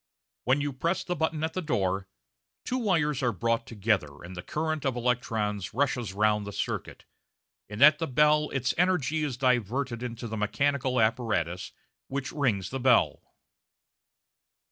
[0.45, 2.07] When you press the button at the door,
[2.65, 7.05] two wires are brought together, and the current of electrons rushes round the circuit;
[7.69, 11.71] and at the bell its energy is diverted into the mechanical apparatus
[12.07, 13.21] which rings the bell.